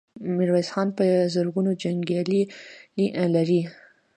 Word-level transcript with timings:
ميرويس 0.37 0.69
خان 0.73 0.87
په 0.97 1.05
زرګونو 1.33 1.71
جنګيالي 1.81 2.41
لري. 3.35 3.61